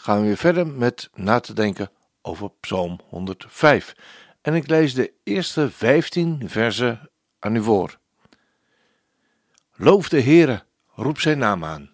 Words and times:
gaan 0.00 0.20
we 0.20 0.26
weer 0.26 0.36
verder 0.36 0.66
met 0.66 1.10
na 1.14 1.40
te 1.40 1.52
denken 1.52 1.90
over 2.22 2.50
Psalm 2.60 3.00
105. 3.08 3.94
En 4.40 4.54
ik 4.54 4.68
lees 4.68 4.94
de 4.94 5.12
eerste 5.24 5.70
15 5.70 6.48
versen 6.48 7.10
aan 7.38 7.56
u 7.56 7.62
voor. 7.62 7.98
Loof 9.74 10.08
de 10.08 10.22
Heere, 10.22 10.64
roep 10.94 11.20
zijn 11.20 11.38
naam 11.38 11.64
aan. 11.64 11.90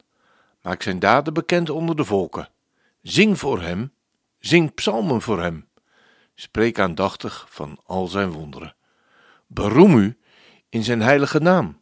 Maak 0.63 0.83
zijn 0.83 0.99
daden 0.99 1.35
bekend 1.35 1.71
onder 1.71 1.97
de 1.97 2.05
volken. 2.05 2.49
Zing 3.03 3.39
voor 3.39 3.63
hem, 3.63 3.93
zing 4.39 4.75
psalmen 4.75 5.23
voor 5.23 5.43
hem. 5.43 5.69
Spreek 6.35 6.79
aandachtig 6.79 7.47
van 7.49 7.81
al 7.85 8.07
zijn 8.07 8.31
wonderen. 8.31 8.77
Beroem 9.47 9.99
u 9.99 10.19
in 10.69 10.85
zijn 10.85 11.03
heilige 11.03 11.39
naam. 11.39 11.81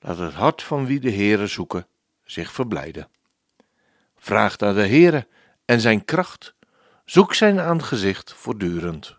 Laat 0.00 0.18
het 0.18 0.34
hart 0.34 0.62
van 0.62 0.86
wie 0.86 1.00
de 1.00 1.12
Heere 1.12 1.46
zoeken 1.46 1.86
zich 2.24 2.52
verblijden. 2.52 3.08
Vraag 4.16 4.58
naar 4.58 4.74
de 4.74 4.86
Heere 4.86 5.26
en 5.70 5.80
zijn 5.80 6.04
kracht. 6.04 6.54
Zoek 7.04 7.34
zijn 7.34 7.60
aangezicht 7.60 8.32
voortdurend. 8.32 9.16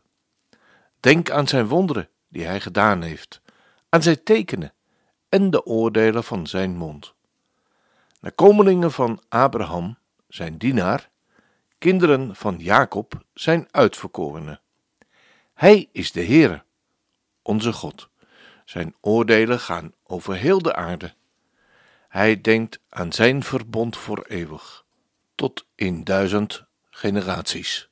Denk 1.00 1.30
aan 1.30 1.48
zijn 1.48 1.68
wonderen 1.68 2.10
die 2.28 2.46
hij 2.46 2.60
gedaan 2.62 3.02
heeft, 3.02 3.42
aan 3.90 4.02
zijn 4.02 4.24
tekenen 4.24 4.74
en 5.30 5.50
de 5.50 5.66
oordelen 5.66 6.24
van 6.24 6.48
zijn 6.48 6.78
mond. 6.78 7.14
Nakomelingen 8.20 8.92
van 8.92 9.22
Abraham, 9.30 9.98
zijn 10.28 10.58
dienaar, 10.58 11.10
kinderen 11.78 12.36
van 12.36 12.58
Jacob, 12.58 13.24
zijn 13.34 13.68
uitverkorenen. 13.72 14.60
Hij 15.54 15.90
is 15.92 16.12
de 16.12 16.26
Heere, 16.26 16.64
onze 17.42 17.74
God. 17.74 18.10
Zijn 18.66 18.96
oordelen 19.02 19.60
gaan 19.60 19.94
over 20.04 20.36
heel 20.36 20.62
de 20.62 20.76
aarde. 20.76 21.14
Hij 22.08 22.42
denkt 22.42 22.80
aan 22.90 23.14
zijn 23.14 23.44
verbond 23.44 23.98
voor 23.98 24.26
eeuwig, 24.28 24.86
tot 25.42 25.66
in 25.76 26.04
duizend 26.04 26.64
generaties. 26.90 27.90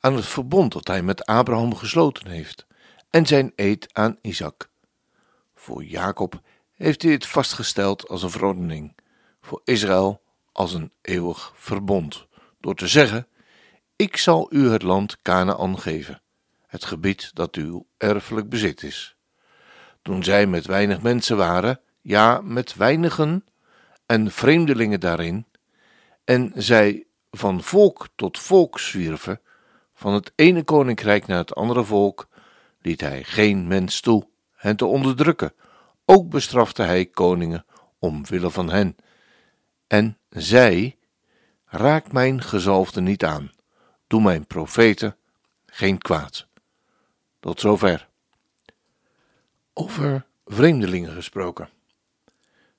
Aan 0.00 0.16
het 0.16 0.26
verbond 0.26 0.72
dat 0.72 0.86
hij 0.86 1.02
met 1.02 1.26
Abraham 1.26 1.74
gesloten 1.74 2.28
heeft 2.28 2.66
en 3.10 3.26
zijn 3.26 3.52
eed 3.54 3.94
aan 3.94 4.18
Isaac. 4.22 4.70
Voor 5.54 5.84
Jacob 5.84 6.40
heeft 6.72 7.02
hij 7.02 7.12
het 7.12 7.26
vastgesteld 7.26 8.08
als 8.08 8.22
een 8.22 8.30
verordening, 8.30 8.96
voor 9.40 9.60
Israël 9.64 10.22
als 10.52 10.72
een 10.72 10.92
eeuwig 11.02 11.52
verbond, 11.54 12.26
door 12.60 12.74
te 12.74 12.86
zeggen: 12.86 13.26
Ik 13.96 14.16
zal 14.16 14.46
u 14.50 14.68
het 14.70 14.82
land 14.82 15.22
Canaan 15.22 15.78
geven, 15.78 16.22
het 16.66 16.84
gebied 16.84 17.30
dat 17.34 17.54
uw 17.54 17.86
erfelijk 17.96 18.48
bezit 18.48 18.82
is 18.82 19.16
toen 20.02 20.24
zij 20.24 20.46
met 20.46 20.66
weinig 20.66 21.02
mensen 21.02 21.36
waren, 21.36 21.80
ja, 22.00 22.40
met 22.40 22.74
weinigen 22.74 23.44
en 24.06 24.30
vreemdelingen 24.30 25.00
daarin, 25.00 25.46
en 26.26 26.52
zij 26.54 27.06
van 27.30 27.62
volk 27.62 28.08
tot 28.14 28.38
volk 28.38 28.78
zwierven, 28.78 29.40
van 29.94 30.14
het 30.14 30.32
ene 30.34 30.62
koninkrijk 30.62 31.26
naar 31.26 31.38
het 31.38 31.54
andere 31.54 31.84
volk, 31.84 32.28
liet 32.80 33.00
hij 33.00 33.24
geen 33.24 33.66
mens 33.66 34.00
toe 34.00 34.28
hen 34.52 34.76
te 34.76 34.84
onderdrukken. 34.84 35.52
Ook 36.04 36.28
bestrafte 36.28 36.82
hij 36.82 37.06
koningen 37.06 37.64
omwille 37.98 38.50
van 38.50 38.70
hen. 38.70 38.96
En 39.86 40.18
zij, 40.28 40.96
raak 41.64 42.12
mijn 42.12 42.42
gezalfde 42.42 43.00
niet 43.00 43.24
aan, 43.24 43.52
doe 44.06 44.22
mijn 44.22 44.46
profeten 44.46 45.16
geen 45.66 45.98
kwaad. 45.98 46.46
Tot 47.40 47.60
zover 47.60 48.08
over 49.72 50.26
vreemdelingen 50.46 51.12
gesproken. 51.12 51.68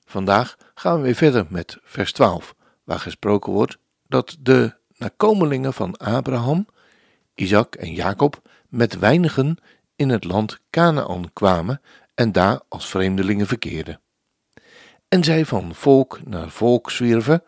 Vandaag 0.04 0.56
gaan 0.74 0.96
we 0.96 1.02
weer 1.02 1.14
verder 1.14 1.46
met 1.48 1.78
vers 1.82 2.12
12, 2.12 2.54
waar 2.88 2.98
gesproken 2.98 3.52
wordt 3.52 3.78
dat 4.06 4.36
de 4.40 4.74
nakomelingen 4.96 5.72
van 5.72 5.96
Abraham, 5.96 6.66
Isaac 7.34 7.74
en 7.74 7.92
Jacob 7.92 8.42
met 8.68 8.98
weinigen 8.98 9.56
in 9.96 10.08
het 10.08 10.24
land 10.24 10.58
Canaan 10.70 11.32
kwamen 11.32 11.80
en 12.14 12.32
daar 12.32 12.60
als 12.68 12.88
vreemdelingen 12.88 13.46
verkeerden. 13.46 14.00
En 15.08 15.24
zij 15.24 15.44
van 15.44 15.74
volk 15.74 16.20
naar 16.24 16.50
volk 16.50 16.90
zwierven, 16.90 17.42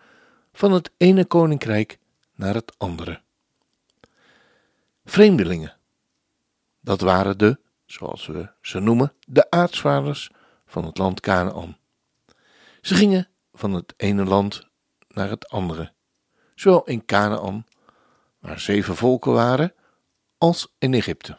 van 0.53 0.73
het 0.73 0.91
ene 0.97 1.25
koninkrijk 1.25 1.99
naar 2.35 2.55
het 2.55 2.75
andere. 2.79 3.21
Vreemdelingen, 5.05 5.77
dat 6.81 7.01
waren 7.01 7.39
de 7.39 7.59
zoals 7.87 8.27
we 8.27 8.51
ze 8.63 8.81
noemen, 8.81 9.13
de 9.27 9.51
aartsvaders 9.51 10.31
van 10.67 10.85
het 10.85 10.99
land 10.99 11.21
Canaan. 11.21 11.77
Ze 12.81 12.95
gingen 12.95 13.29
van 13.53 13.73
het 13.73 13.95
ene 13.97 14.25
land 14.25 14.69
naar 15.15 15.31
het 15.31 15.49
andere, 15.49 15.93
zowel 16.55 16.85
in 16.85 17.05
Canaan, 17.05 17.67
waar 18.39 18.61
zeven 18.61 18.97
volken 18.97 19.33
waren, 19.33 19.75
als 20.39 20.75
in 20.79 20.95
Egypte. 20.95 21.39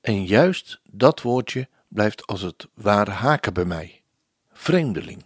En 0.00 0.24
juist 0.24 0.80
dat 0.90 1.22
woordje 1.22 1.68
blijft 1.88 2.26
als 2.26 2.40
het 2.40 2.68
ware 2.74 3.10
haken 3.10 3.54
bij 3.54 3.64
mij: 3.64 4.02
vreemdeling. 4.52 5.24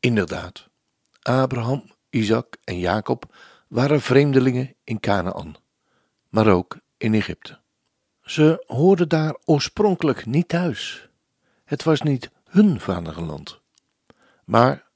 Inderdaad, 0.00 0.68
Abraham, 1.22 1.90
Isaac 2.10 2.56
en 2.64 2.78
Jacob 2.78 3.34
waren 3.68 4.00
vreemdelingen 4.00 4.74
in 4.84 5.00
Canaan, 5.00 5.56
maar 6.28 6.46
ook 6.46 6.78
in 6.96 7.14
Egypte. 7.14 7.60
Ze 8.22 8.64
hoorden 8.66 9.08
daar 9.08 9.36
oorspronkelijk 9.44 10.26
niet 10.26 10.48
thuis. 10.48 11.08
Het 11.64 11.82
was 11.82 12.02
niet 12.02 12.30
hun 12.44 12.80
vaderland. 12.80 13.60
Maar 14.44 14.90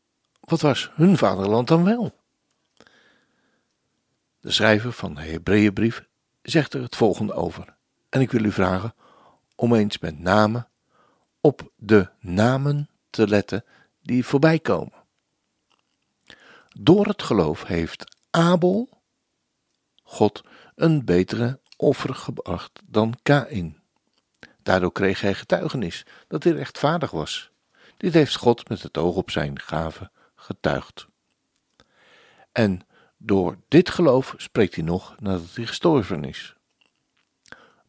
wat 0.47 0.61
was 0.61 0.91
hun 0.95 1.17
vaderland 1.17 1.69
dan 1.69 1.84
wel? 1.84 2.15
De 4.41 4.51
schrijver 4.51 4.93
van 4.93 5.15
de 5.15 5.21
Hebreeënbrief 5.21 6.05
zegt 6.43 6.75
er 6.75 6.83
het 6.83 6.97
volgende 6.97 7.33
over. 7.33 7.75
En 8.09 8.21
ik 8.21 8.31
wil 8.31 8.45
u 8.45 8.53
vragen 8.53 8.95
om 9.55 9.75
eens 9.75 9.99
met 9.99 10.19
name 10.19 10.67
op 11.41 11.71
de 11.77 12.09
namen 12.21 12.89
te 13.11 13.29
letten 13.29 13.65
die 14.03 14.25
voorbij 14.25 14.59
komen. 14.59 14.93
Door 16.78 17.07
het 17.07 17.23
geloof 17.23 17.65
heeft 17.65 18.17
Abel 18.31 18.89
God 20.03 20.43
een 20.75 21.05
betere 21.05 21.61
offer 21.77 22.15
gebracht 22.15 22.81
dan 22.84 23.15
Kain. 23.23 23.81
Daardoor 24.63 24.93
kreeg 24.93 25.21
hij 25.21 25.34
getuigenis 25.34 26.07
dat 26.28 26.45
hij 26.45 26.53
rechtvaardig 26.53 27.11
was. 27.11 27.51
Dit 27.97 28.13
heeft 28.13 28.37
God 28.37 28.69
met 28.69 28.83
het 28.83 28.99
oog 28.99 29.17
op 29.17 29.31
zijn 29.31 29.61
gave 29.61 30.11
getuigd. 30.47 31.07
En 32.53 32.81
door 33.17 33.59
dit 33.69 33.91
geloof 33.91 34.34
spreekt 34.37 34.75
hij 34.75 34.84
nog 34.84 35.15
nadat 35.21 35.55
hij 35.55 35.67
gestorven 35.67 36.25
is. 36.25 36.57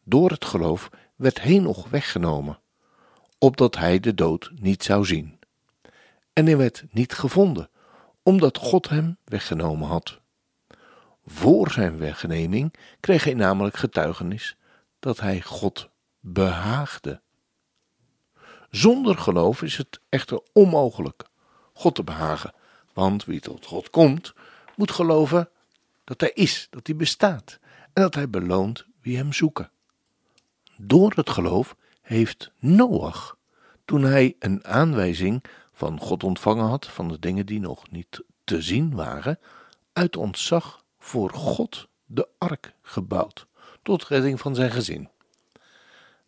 Door 0.04 0.30
het 0.30 0.44
geloof 0.44 0.90
werd 1.16 1.40
Henoch 1.40 1.88
weggenomen, 1.88 2.58
opdat 3.38 3.76
hij 3.76 4.00
de 4.00 4.14
dood 4.14 4.50
niet 4.54 4.84
zou 4.84 5.04
zien. 5.04 5.38
En 6.32 6.46
hij 6.46 6.56
werd 6.56 6.84
niet 6.90 7.12
gevonden, 7.12 7.70
omdat 8.22 8.56
God 8.56 8.88
hem 8.88 9.16
weggenomen 9.24 9.88
had. 9.88 10.20
Voor 11.26 11.70
zijn 11.70 11.98
wegneming 11.98 12.74
kreeg 13.00 13.24
hij 13.24 13.34
namelijk 13.34 13.76
getuigenis 13.76 14.56
dat 14.98 15.20
hij 15.20 15.42
God 15.42 15.90
behaagde. 16.20 17.20
Zonder 18.70 19.18
geloof 19.18 19.62
is 19.62 19.76
het 19.76 20.00
echter 20.08 20.40
onmogelijk 20.52 21.24
God 21.78 21.94
te 21.94 22.04
behagen, 22.04 22.54
want 22.92 23.24
wie 23.24 23.40
tot 23.40 23.66
God 23.66 23.90
komt, 23.90 24.34
moet 24.76 24.90
geloven 24.90 25.48
dat 26.04 26.20
hij 26.20 26.30
is, 26.34 26.66
dat 26.70 26.86
hij 26.86 26.96
bestaat 26.96 27.58
en 27.92 28.02
dat 28.02 28.14
hij 28.14 28.30
beloont 28.30 28.86
wie 29.00 29.16
hem 29.16 29.32
zoeken. 29.32 29.70
Door 30.76 31.12
het 31.14 31.30
geloof 31.30 31.76
heeft 32.00 32.50
Noach, 32.58 33.36
toen 33.84 34.02
hij 34.02 34.36
een 34.38 34.64
aanwijzing 34.64 35.44
van 35.72 36.00
God 36.00 36.24
ontvangen 36.24 36.64
had 36.64 36.86
van 36.86 37.08
de 37.08 37.18
dingen 37.18 37.46
die 37.46 37.60
nog 37.60 37.90
niet 37.90 38.22
te 38.44 38.62
zien 38.62 38.94
waren, 38.94 39.38
uit 39.92 40.16
ontzag 40.16 40.84
voor 40.98 41.30
God 41.30 41.88
de 42.06 42.28
ark 42.38 42.72
gebouwd, 42.82 43.46
tot 43.82 44.06
redding 44.06 44.40
van 44.40 44.54
zijn 44.54 44.70
gezin. 44.70 45.08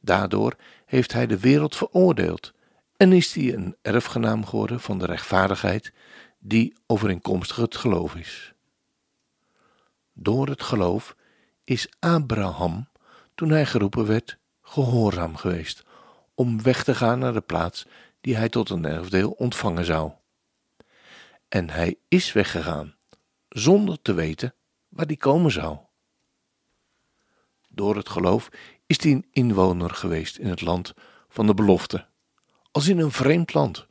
Daardoor 0.01 0.57
heeft 0.87 1.13
hij 1.13 1.27
de 1.27 1.39
wereld 1.39 1.77
veroordeeld 1.77 2.53
en 3.01 3.13
is 3.13 3.35
hij 3.35 3.55
een 3.55 3.77
erfgenaam 3.83 4.47
geworden 4.47 4.81
van 4.81 4.99
de 4.99 5.07
rechtvaardigheid 5.07 5.93
die 6.39 6.75
overeenkomstig 6.87 7.57
het 7.57 7.77
geloof 7.77 8.15
is. 8.15 8.53
Door 10.13 10.49
het 10.49 10.63
geloof 10.63 11.17
is 11.65 11.89
Abraham, 11.99 12.89
toen 13.35 13.51
hij 13.51 13.67
geroepen 13.67 14.07
werd, 14.07 14.39
gehoorzaam 14.63 15.37
geweest 15.37 15.85
om 16.35 16.63
weg 16.63 16.85
te 16.85 16.95
gaan 16.95 17.19
naar 17.19 17.33
de 17.33 17.41
plaats 17.41 17.87
die 18.21 18.37
hij 18.37 18.49
tot 18.49 18.71
een 18.71 18.85
erfdeel 18.85 19.31
ontvangen 19.31 19.85
zou. 19.85 20.13
En 21.49 21.71
hij 21.71 21.99
is 22.09 22.33
weggegaan, 22.33 22.97
zonder 23.49 24.03
te 24.03 24.13
weten 24.13 24.55
waar 24.89 25.07
die 25.07 25.17
komen 25.17 25.51
zou. 25.51 25.79
Door 27.69 27.97
het 27.97 28.09
geloof 28.09 28.49
is 28.87 29.03
hij 29.03 29.13
een 29.13 29.27
inwoner 29.33 29.91
geweest 29.91 30.37
in 30.37 30.49
het 30.49 30.61
land 30.61 30.95
van 31.29 31.47
de 31.47 31.55
belofte, 31.55 32.09
als 32.71 32.89
in 32.89 32.99
een 32.99 33.13
vreemd 33.13 33.55
land. 33.55 33.87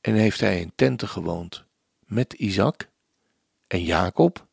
En 0.00 0.14
heeft 0.14 0.40
hij 0.40 0.60
in 0.60 0.72
tenten 0.74 1.08
gewoond 1.08 1.64
met 1.98 2.32
Isaac 2.32 2.88
en 3.66 3.82
Jacob, 3.82 4.46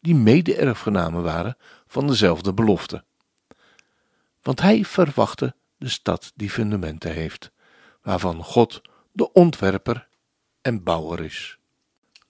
die 0.00 0.14
mede-erfgenamen 0.14 1.22
waren 1.22 1.56
van 1.86 2.06
dezelfde 2.06 2.54
belofte. 2.54 3.04
Want 4.42 4.60
hij 4.60 4.84
verwachtte 4.84 5.54
de 5.76 5.88
stad 5.88 6.32
die 6.34 6.50
fundamenten 6.50 7.12
heeft, 7.12 7.50
waarvan 8.02 8.44
God 8.44 8.80
de 9.12 9.32
ontwerper 9.32 10.08
en 10.60 10.82
bouwer 10.82 11.20
is. 11.20 11.58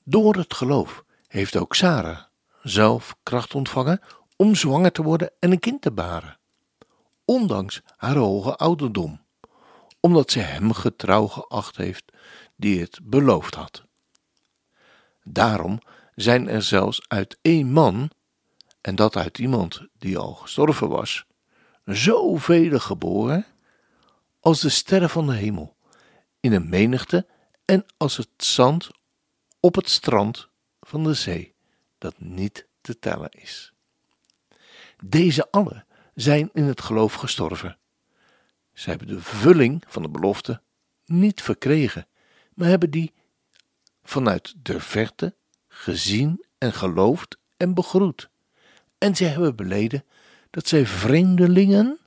Door 0.04 0.36
het 0.36 0.54
geloof 0.54 1.04
heeft 1.28 1.56
ook 1.56 1.74
Sarah 1.74 2.20
zelf 2.62 3.16
kracht 3.22 3.54
ontvangen 3.54 4.00
om 4.36 4.54
zwanger 4.54 4.92
te 4.92 5.02
worden 5.02 5.30
en 5.38 5.50
een 5.50 5.60
kind 5.60 5.82
te 5.82 5.90
baren, 5.90 6.38
ondanks 7.24 7.82
haar 7.96 8.16
hoge 8.16 8.56
ouderdom, 8.56 9.20
omdat 10.02 10.30
ze 10.30 10.38
hem 10.38 10.72
getrouw 10.72 11.26
geacht 11.26 11.76
heeft 11.76 12.04
die 12.56 12.80
het 12.80 12.98
beloofd 13.02 13.54
had. 13.54 13.84
Daarom 15.22 15.78
zijn 16.14 16.48
er 16.48 16.62
zelfs 16.62 17.02
uit 17.08 17.38
één 17.42 17.72
man, 17.72 18.10
en 18.80 18.94
dat 18.94 19.16
uit 19.16 19.38
iemand 19.38 19.86
die 19.98 20.18
al 20.18 20.34
gestorven 20.34 20.88
was, 20.88 21.26
zoveel 21.84 22.78
geboren 22.78 23.46
als 24.40 24.60
de 24.60 24.68
sterren 24.68 25.10
van 25.10 25.26
de 25.26 25.34
hemel, 25.34 25.76
in 26.40 26.52
een 26.52 26.68
menigte 26.68 27.26
en 27.64 27.86
als 27.96 28.16
het 28.16 28.28
zand 28.36 28.90
op 29.60 29.74
het 29.74 29.88
strand 29.88 30.48
van 30.80 31.04
de 31.04 31.14
zee, 31.14 31.54
dat 31.98 32.14
niet 32.18 32.66
te 32.80 32.98
tellen 32.98 33.30
is. 33.30 33.72
Deze 35.04 35.50
allen 35.50 35.86
zijn 36.14 36.50
in 36.52 36.64
het 36.64 36.80
geloof 36.80 37.14
gestorven. 37.14 37.76
Ze 38.72 38.90
hebben 38.90 39.08
de 39.08 39.20
vervulling 39.20 39.84
van 39.86 40.02
de 40.02 40.08
belofte 40.08 40.60
niet 41.04 41.42
verkregen, 41.42 42.06
maar 42.54 42.68
hebben 42.68 42.90
die 42.90 43.12
vanuit 44.02 44.54
de 44.62 44.80
verte 44.80 45.34
gezien 45.68 46.44
en 46.58 46.72
geloofd 46.72 47.38
en 47.56 47.74
begroet. 47.74 48.30
En 48.98 49.16
zij 49.16 49.28
hebben 49.28 49.56
beleden 49.56 50.04
dat 50.50 50.68
zij 50.68 50.86
vreemdelingen 50.86 51.98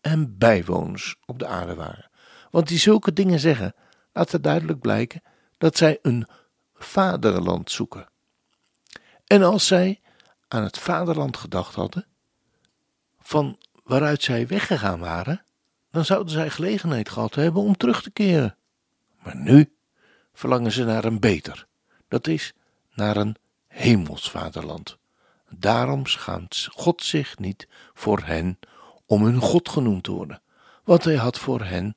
en 0.00 0.38
bijwoners 0.38 1.16
op 1.26 1.38
de 1.38 1.46
aarde 1.46 1.74
waren. 1.74 2.10
Want 2.50 2.68
die 2.68 2.78
zulke 2.78 3.12
dingen 3.12 3.40
zeggen, 3.40 3.74
laten 4.12 4.42
duidelijk 4.42 4.80
blijken 4.80 5.22
dat 5.58 5.76
zij 5.76 5.98
een 6.02 6.26
vaderland 6.74 7.70
zoeken. 7.70 8.08
En 9.26 9.42
als 9.42 9.66
zij 9.66 10.00
aan 10.48 10.62
het 10.62 10.78
vaderland 10.78 11.36
gedacht 11.36 11.74
hadden, 11.74 12.06
van 13.20 13.58
waaruit 13.84 14.22
zij 14.22 14.46
weggegaan 14.46 14.98
waren, 14.98 15.44
dan 15.90 16.04
zouden 16.04 16.32
zij 16.32 16.50
gelegenheid 16.50 17.08
gehad 17.08 17.34
hebben 17.34 17.62
om 17.62 17.76
terug 17.76 18.02
te 18.02 18.10
keren. 18.10 18.56
Maar 19.22 19.36
nu 19.36 19.76
verlangen 20.32 20.72
ze 20.72 20.84
naar 20.84 21.04
een 21.04 21.20
beter, 21.20 21.66
dat 22.08 22.26
is 22.26 22.54
naar 22.94 23.16
een 23.16 23.36
hemelsvaderland. 23.66 24.98
Daarom 25.48 26.06
schaamt 26.06 26.68
God 26.70 27.02
zich 27.02 27.38
niet 27.38 27.68
voor 27.94 28.20
hen 28.24 28.58
om 29.06 29.24
hun 29.24 29.40
God 29.40 29.68
genoemd 29.68 30.04
te 30.04 30.10
worden, 30.10 30.42
want 30.84 31.04
hij 31.04 31.16
had 31.16 31.38
voor 31.38 31.64
hen 31.64 31.94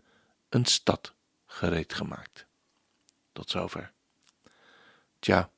een 0.50 0.66
stad 0.66 1.14
gereed 1.46 1.94
gemaakt. 1.94 2.46
Tot 3.32 3.50
zover. 3.50 3.92
Tja, 5.20 5.50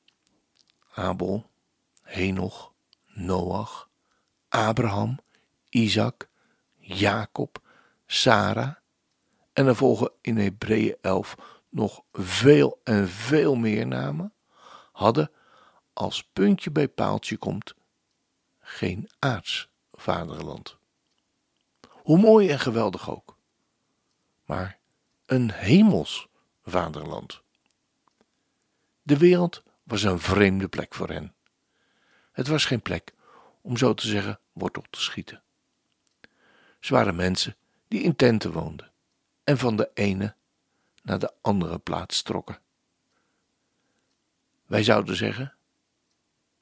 Abel, 0.93 1.49
Henoch, 2.01 2.73
Noach, 3.07 3.89
Abraham, 4.49 5.19
Isaac, 5.69 6.27
Jacob, 6.77 7.61
Sarah 8.13 8.75
en 9.53 9.67
er 9.67 9.75
volgen 9.75 10.11
in 10.21 10.37
Hebreeën 10.37 10.95
11 11.01 11.35
nog 11.69 12.03
veel 12.11 12.79
en 12.83 13.07
veel 13.07 13.55
meer 13.55 13.87
namen, 13.87 14.33
hadden 14.91 15.31
als 15.93 16.23
puntje 16.33 16.71
bij 16.71 16.87
paaltje 16.87 17.37
komt 17.37 17.75
geen 18.59 19.09
aards 19.19 19.69
vaderland. 19.91 20.77
Hoe 21.87 22.17
mooi 22.17 22.49
en 22.49 22.59
geweldig 22.59 23.09
ook. 23.09 23.37
Maar 24.45 24.79
een 25.25 25.51
hemels 25.51 26.27
vaderland. 26.65 27.41
De 29.01 29.17
wereld 29.17 29.63
was 29.83 30.03
een 30.03 30.19
vreemde 30.19 30.67
plek 30.67 30.93
voor 30.93 31.09
hen. 31.09 31.35
Het 32.31 32.47
was 32.47 32.65
geen 32.65 32.81
plek 32.81 33.13
om 33.61 33.77
zo 33.77 33.93
te 33.93 34.07
zeggen 34.07 34.39
wortel 34.51 34.83
te 34.89 35.01
schieten. 35.01 35.43
Ze 36.79 36.93
waren 36.93 37.15
mensen 37.15 37.55
die 37.93 38.01
in 38.01 38.15
tenten 38.15 38.51
woonden 38.51 38.91
en 39.43 39.57
van 39.57 39.75
de 39.75 39.91
ene 39.93 40.35
naar 41.03 41.19
de 41.19 41.33
andere 41.41 41.79
plaats 41.79 42.21
trokken. 42.21 42.59
Wij 44.65 44.83
zouden 44.83 45.15
zeggen, 45.15 45.55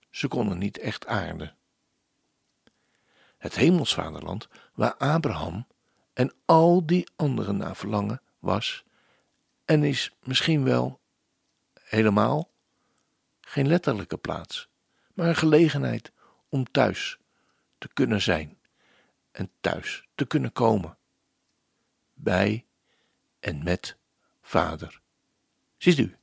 ze 0.10 0.28
konden 0.28 0.58
niet 0.58 0.78
echt 0.78 1.06
aarden. 1.06 1.56
Het 3.38 3.56
hemelsvaderland 3.56 4.48
waar 4.74 4.96
Abraham 4.96 5.68
en 6.14 6.34
al 6.46 6.86
die 6.86 7.10
anderen 7.16 7.58
naar 7.58 7.76
verlangen 7.76 8.22
was 8.40 8.84
en 9.66 9.84
is 9.84 10.16
misschien 10.24 10.64
wel 10.64 11.00
helemaal 11.82 12.50
geen 13.42 13.68
letterlijke 13.68 14.18
plaats, 14.18 14.68
maar 15.14 15.28
een 15.28 15.36
gelegenheid 15.36 16.12
om 16.50 16.72
thuis 16.72 17.18
te 17.78 17.90
kunnen 17.94 18.22
zijn 18.22 18.58
en 19.32 19.52
thuis 19.62 20.08
te 20.16 20.26
kunnen 20.26 20.52
komen. 20.52 21.00
Bij 22.24 22.66
en 23.40 23.64
met 23.64 23.98
vader. 24.42 25.02
Ziet 25.78 25.98
u, 25.98 26.18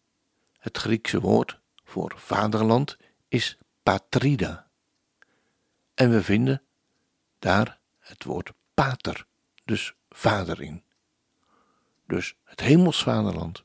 het 0.58 0.78
Griekse 0.78 1.20
woord 1.20 1.60
voor 1.84 2.12
vaderland 2.16 2.96
is 3.28 3.58
patrida. 3.82 4.70
En 5.94 6.10
we 6.10 6.22
vinden 6.22 6.62
daar 7.38 7.78
het 7.98 8.24
woord 8.24 8.52
pater, 8.74 9.26
dus 9.64 9.94
vader 10.08 10.60
in. 10.62 10.84
Dus 12.06 12.36
het 12.44 12.60
hemelsvaderland. 12.60 13.64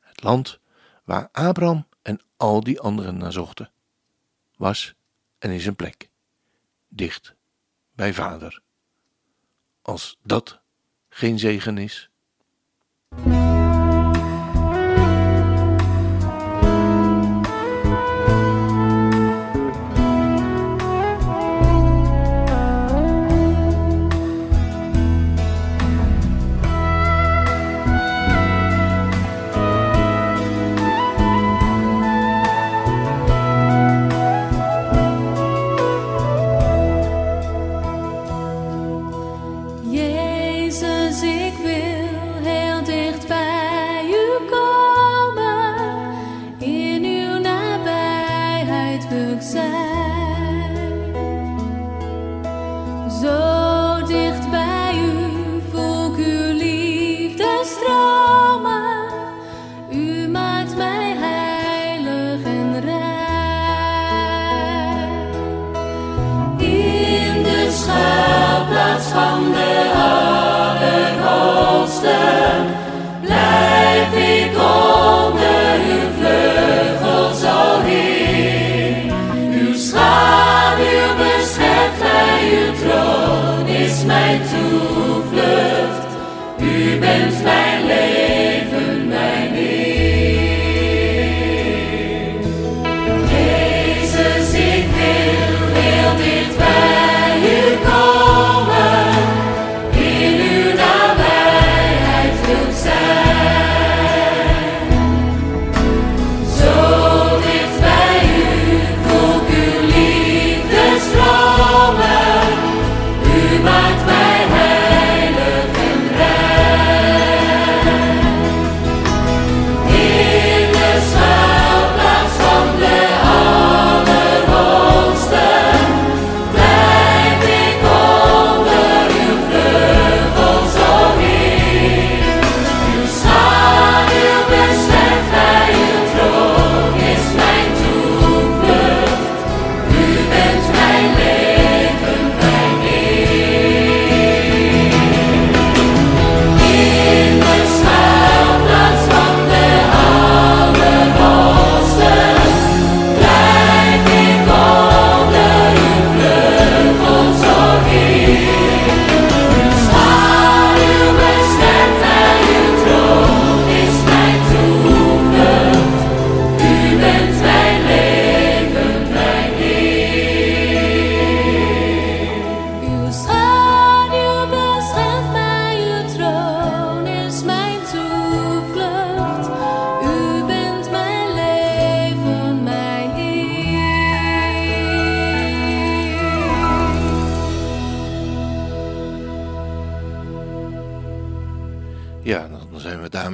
Het 0.00 0.22
land 0.22 0.60
waar 1.04 1.28
Abraham 1.32 1.86
en 2.02 2.20
al 2.36 2.62
die 2.62 2.80
anderen 2.80 3.16
naar 3.16 3.32
zochten, 3.32 3.72
was 4.56 4.94
en 5.38 5.50
is 5.50 5.66
een 5.66 5.76
plek, 5.76 6.10
dicht 6.88 7.34
bij 7.92 8.14
vader. 8.14 8.62
Als 9.82 10.18
dat 10.22 10.60
geen 11.08 11.38
zegen 11.38 11.78
is, 11.78 12.10
say. 72.08 72.47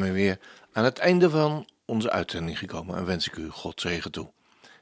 Daarmee 0.01 0.23
weer 0.23 0.39
aan 0.73 0.85
het 0.85 0.99
einde 0.99 1.31
van 1.31 1.69
onze 1.85 2.11
uitzending 2.11 2.59
gekomen 2.59 2.97
en 2.97 3.05
wens 3.05 3.27
ik 3.27 3.37
u 3.37 3.49
God 3.49 3.81
zegen 3.81 4.13
toe. 4.13 4.33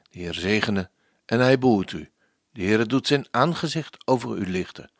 De 0.09 0.19
Heer 0.19 0.33
zegene 0.33 0.89
en 1.25 1.39
hij 1.39 1.59
behoedt 1.59 1.91
u. 1.91 2.11
De 2.51 2.61
Heer 2.61 2.87
doet 2.87 3.07
zijn 3.07 3.27
aangezicht 3.31 4.07
over 4.07 4.37
u 4.37 4.49
lichten 4.49 4.91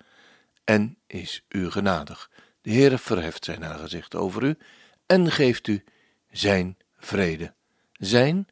en 0.63 0.97
is 1.07 1.45
u 1.49 1.71
genadig. 1.71 2.29
De 2.61 2.71
Heer 2.71 2.99
verheft 2.99 3.45
zijn 3.45 3.65
aangezicht 3.65 4.15
over 4.15 4.43
u 4.43 4.57
en 5.05 5.31
geeft 5.31 5.67
u 5.67 5.83
zijn 6.29 6.77
vrede, 6.97 7.53
zijn 7.91 8.47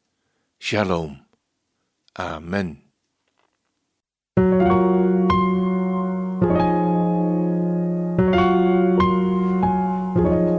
shalom. 0.58 1.26
Amen. 2.12 2.91